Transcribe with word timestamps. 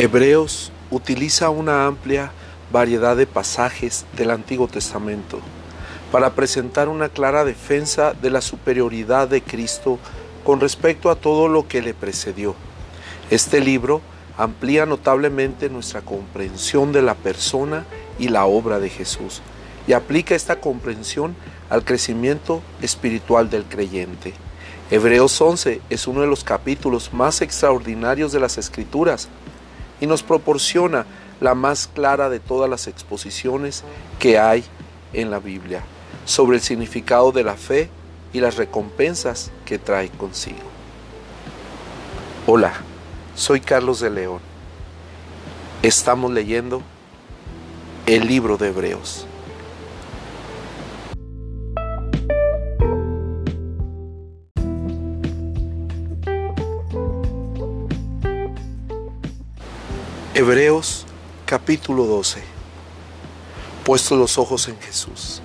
Hebreos 0.00 0.70
utiliza 0.92 1.50
una 1.50 1.86
amplia 1.86 2.30
variedad 2.70 3.16
de 3.16 3.26
pasajes 3.26 4.06
del 4.16 4.30
Antiguo 4.30 4.68
Testamento 4.68 5.40
para 6.12 6.36
presentar 6.36 6.88
una 6.88 7.08
clara 7.08 7.44
defensa 7.44 8.12
de 8.12 8.30
la 8.30 8.40
superioridad 8.40 9.26
de 9.26 9.42
Cristo 9.42 9.98
con 10.44 10.60
respecto 10.60 11.10
a 11.10 11.16
todo 11.16 11.48
lo 11.48 11.66
que 11.66 11.82
le 11.82 11.94
precedió. 11.94 12.54
Este 13.28 13.60
libro 13.60 14.00
amplía 14.36 14.86
notablemente 14.86 15.68
nuestra 15.68 16.00
comprensión 16.02 16.92
de 16.92 17.02
la 17.02 17.16
persona 17.16 17.84
y 18.20 18.28
la 18.28 18.44
obra 18.46 18.78
de 18.78 18.90
Jesús 18.90 19.42
y 19.88 19.94
aplica 19.94 20.36
esta 20.36 20.60
comprensión 20.60 21.34
al 21.70 21.84
crecimiento 21.84 22.62
espiritual 22.82 23.50
del 23.50 23.64
creyente. 23.64 24.32
Hebreos 24.92 25.40
11 25.40 25.80
es 25.90 26.06
uno 26.06 26.20
de 26.20 26.28
los 26.28 26.44
capítulos 26.44 27.12
más 27.12 27.42
extraordinarios 27.42 28.30
de 28.30 28.38
las 28.38 28.58
Escrituras 28.58 29.28
y 30.00 30.06
nos 30.06 30.22
proporciona 30.22 31.06
la 31.40 31.54
más 31.54 31.86
clara 31.86 32.28
de 32.28 32.40
todas 32.40 32.68
las 32.68 32.86
exposiciones 32.86 33.84
que 34.18 34.38
hay 34.38 34.64
en 35.12 35.30
la 35.30 35.38
Biblia 35.38 35.82
sobre 36.24 36.56
el 36.56 36.62
significado 36.62 37.32
de 37.32 37.44
la 37.44 37.54
fe 37.54 37.88
y 38.32 38.40
las 38.40 38.56
recompensas 38.56 39.50
que 39.64 39.78
trae 39.78 40.10
consigo. 40.10 40.58
Hola, 42.46 42.72
soy 43.34 43.60
Carlos 43.60 44.00
de 44.00 44.10
León. 44.10 44.40
Estamos 45.82 46.32
leyendo 46.32 46.82
el 48.06 48.26
libro 48.26 48.56
de 48.56 48.68
Hebreos. 48.68 49.26
Hebreos 60.34 61.06
capítulo 61.46 62.04
12. 62.04 62.42
Puestos 63.82 64.18
los 64.18 64.36
ojos 64.36 64.68
en 64.68 64.78
Jesús. 64.78 65.40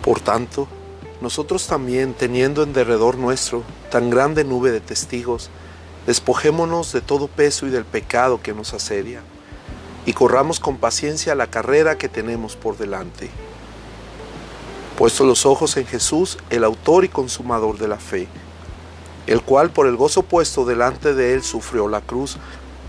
Por 0.00 0.20
tanto, 0.20 0.68
nosotros 1.20 1.66
también, 1.66 2.14
teniendo 2.14 2.62
en 2.62 2.72
derredor 2.72 3.18
nuestro 3.18 3.64
tan 3.90 4.08
grande 4.08 4.44
nube 4.44 4.70
de 4.70 4.80
testigos, 4.80 5.50
despojémonos 6.06 6.92
de 6.92 7.00
todo 7.00 7.26
peso 7.26 7.66
y 7.66 7.70
del 7.70 7.84
pecado 7.84 8.40
que 8.40 8.54
nos 8.54 8.74
asedia, 8.74 9.22
y 10.06 10.12
corramos 10.12 10.60
con 10.60 10.76
paciencia 10.76 11.34
la 11.34 11.48
carrera 11.48 11.98
que 11.98 12.08
tenemos 12.08 12.54
por 12.54 12.78
delante. 12.78 13.28
Puestos 14.96 15.26
los 15.26 15.44
ojos 15.46 15.76
en 15.78 15.86
Jesús, 15.86 16.38
el 16.48 16.62
autor 16.62 17.04
y 17.04 17.08
consumador 17.08 17.76
de 17.76 17.88
la 17.88 17.98
fe, 17.98 18.28
el 19.26 19.42
cual 19.42 19.70
por 19.70 19.88
el 19.88 19.96
gozo 19.96 20.22
puesto 20.22 20.64
delante 20.64 21.12
de 21.12 21.34
él 21.34 21.42
sufrió 21.42 21.88
la 21.88 22.02
cruz, 22.02 22.38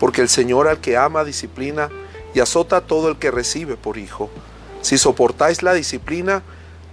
porque 0.00 0.22
el 0.22 0.30
Señor 0.30 0.66
al 0.66 0.80
que 0.80 0.96
ama 0.96 1.22
disciplina 1.22 1.90
y 2.34 2.40
azota 2.40 2.78
a 2.78 2.80
todo 2.80 3.08
el 3.10 3.18
que 3.18 3.30
recibe 3.30 3.76
por 3.76 3.98
hijo. 3.98 4.30
Si 4.80 4.96
soportáis 4.96 5.62
la 5.62 5.74
disciplina, 5.74 6.42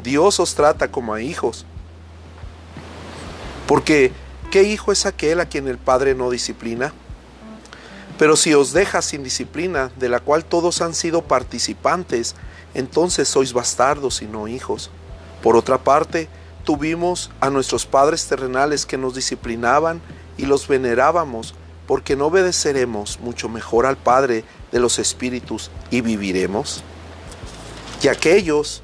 Dios 0.03 0.39
os 0.39 0.53
trata 0.55 0.91
como 0.91 1.13
a 1.13 1.21
hijos. 1.21 1.65
Porque, 3.65 4.11
¿qué 4.51 4.63
hijo 4.63 4.91
es 4.91 5.05
aquel 5.05 5.39
a 5.39 5.45
quien 5.45 5.67
el 5.67 5.77
Padre 5.77 6.15
no 6.15 6.29
disciplina? 6.29 6.93
Pero 8.19 8.35
si 8.35 8.53
os 8.53 8.73
deja 8.73 9.01
sin 9.01 9.23
disciplina, 9.23 9.91
de 9.95 10.09
la 10.09 10.19
cual 10.19 10.43
todos 10.43 10.81
han 10.81 10.93
sido 10.93 11.21
participantes, 11.21 12.35
entonces 12.73 13.27
sois 13.27 13.53
bastardos 13.53 14.21
y 14.21 14.25
no 14.25 14.47
hijos. 14.47 14.89
Por 15.41 15.55
otra 15.55 15.77
parte, 15.77 16.27
tuvimos 16.63 17.31
a 17.39 17.49
nuestros 17.49 17.85
padres 17.85 18.27
terrenales 18.27 18.85
que 18.85 18.97
nos 18.97 19.15
disciplinaban 19.15 20.01
y 20.35 20.45
los 20.45 20.67
venerábamos, 20.67 21.53
porque 21.87 22.15
no 22.15 22.27
obedeceremos 22.27 23.19
mucho 23.21 23.49
mejor 23.49 23.85
al 23.85 23.97
Padre 23.97 24.43
de 24.71 24.79
los 24.79 24.99
Espíritus 24.99 25.71
y 25.89 26.01
viviremos? 26.01 26.83
Y 28.03 28.09
aquellos 28.09 28.83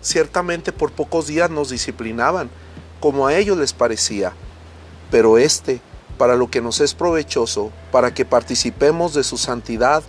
ciertamente 0.00 0.70
por 0.70 0.92
pocos 0.92 1.26
días 1.26 1.50
nos 1.50 1.70
disciplinaban, 1.70 2.50
como 3.00 3.26
a 3.26 3.34
ellos 3.34 3.58
les 3.58 3.72
parecía, 3.72 4.32
pero 5.10 5.38
este, 5.38 5.80
para 6.18 6.36
lo 6.36 6.50
que 6.50 6.60
nos 6.60 6.80
es 6.80 6.94
provechoso, 6.94 7.72
para 7.90 8.14
que 8.14 8.24
participemos 8.24 9.14
de 9.14 9.24
su 9.24 9.36
santidad, 9.36 10.02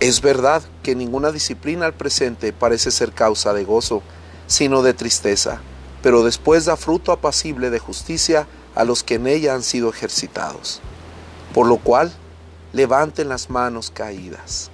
es 0.00 0.20
verdad 0.20 0.62
que 0.82 0.94
ninguna 0.94 1.32
disciplina 1.32 1.86
al 1.86 1.94
presente 1.94 2.52
parece 2.52 2.90
ser 2.90 3.12
causa 3.12 3.52
de 3.52 3.64
gozo, 3.64 4.02
sino 4.46 4.82
de 4.82 4.94
tristeza, 4.94 5.60
pero 6.02 6.22
después 6.22 6.64
da 6.64 6.76
fruto 6.76 7.10
apacible 7.10 7.70
de 7.70 7.80
justicia 7.80 8.46
a 8.74 8.84
los 8.84 9.02
que 9.02 9.14
en 9.16 9.26
ella 9.26 9.54
han 9.54 9.64
sido 9.64 9.90
ejercitados. 9.90 10.80
Por 11.54 11.66
lo 11.66 11.78
cual, 11.78 12.12
levanten 12.72 13.28
las 13.28 13.50
manos 13.50 13.90
caídas 13.90 14.70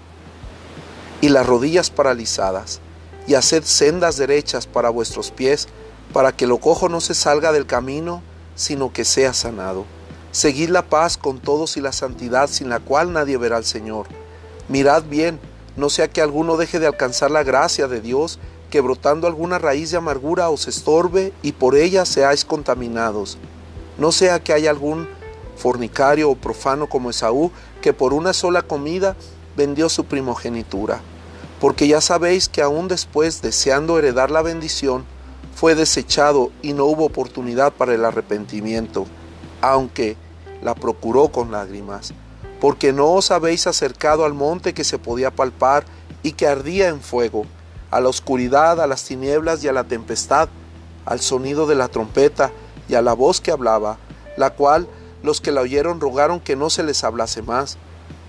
y 1.20 1.28
las 1.28 1.46
rodillas 1.46 1.90
paralizadas, 1.90 2.80
y 3.26 3.34
haced 3.34 3.64
sendas 3.64 4.16
derechas 4.16 4.66
para 4.66 4.90
vuestros 4.90 5.30
pies, 5.30 5.68
para 6.12 6.32
que 6.32 6.46
lo 6.46 6.58
cojo 6.58 6.88
no 6.88 7.00
se 7.00 7.14
salga 7.14 7.52
del 7.52 7.66
camino, 7.66 8.22
sino 8.54 8.92
que 8.92 9.04
sea 9.04 9.32
sanado. 9.32 9.86
Seguid 10.32 10.68
la 10.68 10.82
paz 10.82 11.16
con 11.16 11.38
todos 11.38 11.76
y 11.76 11.80
la 11.80 11.92
santidad 11.92 12.48
sin 12.48 12.68
la 12.68 12.80
cual 12.80 13.12
nadie 13.12 13.38
verá 13.38 13.56
al 13.56 13.64
Señor. 13.64 14.06
Mirad 14.68 15.04
bien, 15.04 15.40
no 15.76 15.88
sea 15.88 16.08
que 16.08 16.20
alguno 16.20 16.56
deje 16.56 16.78
de 16.78 16.86
alcanzar 16.86 17.30
la 17.30 17.42
gracia 17.42 17.88
de 17.88 18.00
Dios, 18.00 18.38
que 18.70 18.80
brotando 18.80 19.26
alguna 19.26 19.58
raíz 19.58 19.90
de 19.92 19.96
amargura 19.96 20.50
os 20.50 20.68
estorbe 20.68 21.32
y 21.42 21.52
por 21.52 21.76
ella 21.76 22.04
seáis 22.04 22.44
contaminados. 22.44 23.38
No 23.96 24.12
sea 24.12 24.42
que 24.42 24.52
haya 24.52 24.70
algún 24.70 25.08
fornicario 25.56 26.30
o 26.30 26.36
profano 26.36 26.88
como 26.88 27.10
Esaú, 27.10 27.50
que 27.80 27.92
por 27.92 28.12
una 28.12 28.32
sola 28.32 28.62
comida 28.62 29.16
vendió 29.56 29.88
su 29.88 30.04
primogenitura. 30.04 31.00
Porque 31.60 31.88
ya 31.88 32.00
sabéis 32.00 32.48
que 32.48 32.62
aún 32.62 32.88
después, 32.88 33.40
deseando 33.42 33.98
heredar 33.98 34.30
la 34.30 34.42
bendición, 34.42 35.04
fue 35.54 35.74
desechado 35.74 36.50
y 36.62 36.72
no 36.72 36.84
hubo 36.84 37.04
oportunidad 37.04 37.72
para 37.72 37.94
el 37.94 38.04
arrepentimiento, 38.04 39.06
aunque 39.60 40.16
la 40.62 40.74
procuró 40.74 41.28
con 41.28 41.52
lágrimas. 41.52 42.12
Porque 42.60 42.92
no 42.92 43.12
os 43.12 43.30
habéis 43.30 43.66
acercado 43.66 44.24
al 44.24 44.34
monte 44.34 44.74
que 44.74 44.84
se 44.84 44.98
podía 44.98 45.30
palpar 45.30 45.84
y 46.22 46.32
que 46.32 46.46
ardía 46.46 46.88
en 46.88 47.00
fuego, 47.00 47.46
a 47.90 48.00
la 48.00 48.08
oscuridad, 48.08 48.80
a 48.80 48.86
las 48.86 49.04
tinieblas 49.04 49.62
y 49.62 49.68
a 49.68 49.72
la 49.72 49.84
tempestad, 49.84 50.48
al 51.04 51.20
sonido 51.20 51.66
de 51.66 51.74
la 51.74 51.88
trompeta 51.88 52.50
y 52.88 52.94
a 52.94 53.02
la 53.02 53.12
voz 53.12 53.40
que 53.40 53.52
hablaba, 53.52 53.98
la 54.36 54.50
cual 54.50 54.88
los 55.24 55.40
que 55.40 55.50
la 55.50 55.62
oyeron 55.62 56.00
rogaron 56.00 56.38
que 56.38 56.54
no 56.54 56.68
se 56.68 56.82
les 56.82 57.02
hablase 57.02 57.40
más, 57.40 57.78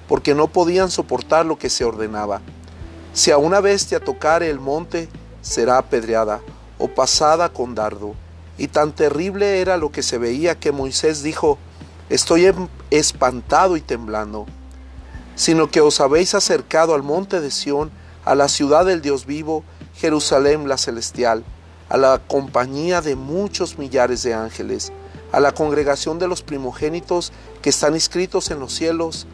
porque 0.07 0.33
no 0.33 0.47
podían 0.47 0.89
soportar 0.89 1.45
lo 1.45 1.57
que 1.57 1.69
se 1.69 1.83
ordenaba. 1.83 2.41
Si 3.13 3.31
a 3.31 3.37
una 3.37 3.59
bestia 3.59 3.99
tocare 3.99 4.49
el 4.49 4.59
monte, 4.59 5.09
será 5.41 5.77
apedreada 5.77 6.39
o 6.77 6.87
pasada 6.87 7.49
con 7.49 7.75
dardo. 7.75 8.15
Y 8.57 8.69
tan 8.69 8.93
terrible 8.93 9.59
era 9.59 9.75
lo 9.75 9.91
que 9.91 10.03
se 10.03 10.17
veía 10.17 10.55
que 10.55 10.71
Moisés 10.71 11.21
dijo, 11.21 11.57
estoy 12.09 12.45
em-, 12.45 12.69
espantado 12.91 13.75
y 13.75 13.81
temblando, 13.81 14.45
sino 15.35 15.69
que 15.69 15.81
os 15.81 15.99
habéis 15.99 16.33
acercado 16.33 16.95
al 16.95 17.03
monte 17.03 17.41
de 17.41 17.51
Sión, 17.51 17.91
a 18.23 18.35
la 18.35 18.47
ciudad 18.47 18.85
del 18.85 19.01
Dios 19.01 19.25
vivo, 19.25 19.65
Jerusalén 19.97 20.69
la 20.69 20.77
celestial, 20.77 21.43
a 21.89 21.97
la 21.97 22.21
compañía 22.25 23.01
de 23.01 23.17
muchos 23.17 23.77
millares 23.77 24.23
de 24.23 24.33
ángeles, 24.33 24.93
a 25.35 25.41
la 25.41 25.51
congregación 25.51 26.17
de 26.17 26.29
los 26.29 26.43
primogénitos 26.43 27.33
que 27.61 27.69
están 27.69 27.93
inscritos 27.93 28.51
en 28.51 28.59
los 28.61 28.71
cielos, 28.71 29.27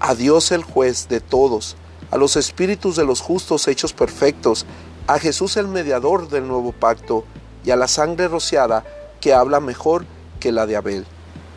a 0.00 0.14
Dios 0.14 0.52
el 0.52 0.62
juez 0.62 1.08
de 1.08 1.20
todos, 1.20 1.76
a 2.10 2.18
los 2.18 2.36
espíritus 2.36 2.94
de 2.94 3.06
los 3.06 3.22
justos 3.22 3.66
hechos 3.66 3.94
perfectos, 3.94 4.66
a 5.06 5.18
Jesús 5.18 5.56
el 5.56 5.66
mediador 5.66 6.28
del 6.28 6.46
nuevo 6.46 6.72
pacto, 6.72 7.24
y 7.64 7.70
a 7.70 7.76
la 7.76 7.88
sangre 7.88 8.28
rociada 8.28 8.84
que 9.18 9.32
habla 9.32 9.60
mejor 9.60 10.04
que 10.40 10.52
la 10.52 10.66
de 10.66 10.76
Abel. 10.76 11.06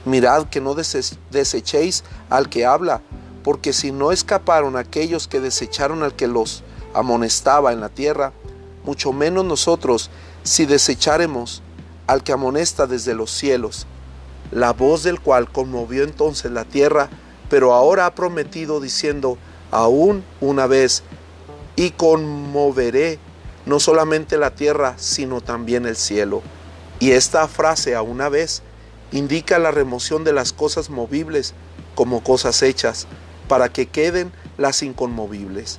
Mirad 0.06 0.45
que 0.45 0.62
no 0.62 0.75
desechéis 0.75 2.06
al 2.30 2.48
que 2.48 2.66
habla, 2.66 3.02
porque 3.44 3.74
si 3.74 3.92
no 3.92 4.13
escaparon 4.13 4.78
aquellos 4.78 5.28
que 5.28 5.42
desecharon 5.42 6.04
al 6.04 6.16
que 6.16 6.30
los 6.30 6.63
amonestaba 6.94 7.74
en 7.74 7.81
la 7.81 7.90
tierra, 7.90 8.31
mucho 8.86 9.12
menos 9.12 9.44
nosotros 9.44 10.10
si 10.44 10.66
desecharemos 10.66 11.62
al 12.10 12.24
que 12.24 12.32
amonesta 12.32 12.88
desde 12.88 13.14
los 13.14 13.30
cielos, 13.30 13.86
la 14.50 14.74
voz 14.74 15.04
del 15.04 15.20
cual 15.20 15.52
conmovió 15.52 16.04
entonces 16.04 16.52
la 16.52 16.66
tierra, 16.66 17.08
pero 17.52 17.76
ahora 17.76 18.08
ha 18.08 18.16
prometido 18.16 18.82
diciendo, 18.82 19.38
aún 19.70 20.24
una 20.42 20.66
vez, 20.66 21.04
y 21.76 21.92
conmoveré 21.92 23.20
no 23.68 23.80
solamente 23.80 24.40
la 24.40 24.56
tierra, 24.56 24.96
sino 24.98 25.42
también 25.42 25.86
el 25.86 25.96
cielo. 25.96 26.42
Y 26.98 27.12
esta 27.12 27.48
frase, 27.48 27.94
a 27.94 28.02
una 28.02 28.28
vez, 28.28 28.64
indica 29.12 29.60
la 29.60 29.70
remoción 29.70 30.24
de 30.24 30.34
las 30.34 30.52
cosas 30.52 30.90
movibles 30.90 31.54
como 31.94 32.24
cosas 32.24 32.64
hechas, 32.64 33.06
para 33.48 33.70
que 33.70 33.86
queden 33.86 34.32
las 34.58 34.82
inconmovibles. 34.82 35.78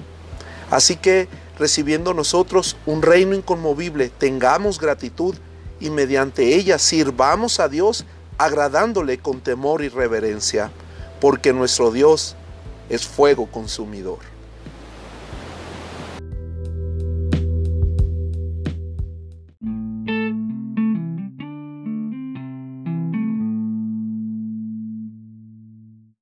Así 0.70 0.94
que, 0.94 1.26
recibiendo 1.58 2.14
nosotros 2.14 2.76
un 2.86 3.02
reino 3.02 3.34
inconmovible, 3.34 4.10
tengamos 4.10 4.78
gratitud 4.78 5.34
y 5.80 5.90
mediante 5.90 6.54
ella 6.54 6.78
sirvamos 6.78 7.58
a 7.58 7.68
Dios 7.68 8.04
agradándole 8.38 9.18
con 9.18 9.40
temor 9.40 9.82
y 9.82 9.88
reverencia, 9.88 10.70
porque 11.20 11.52
nuestro 11.52 11.90
Dios 11.90 12.36
es 12.88 13.06
fuego 13.06 13.46
consumidor. 13.50 14.18